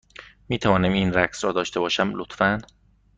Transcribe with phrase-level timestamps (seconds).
[0.49, 2.61] می توانم این رقص را داشته باشم، لطفا؟